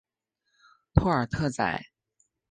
[0.95, 1.85] 托尔特宰。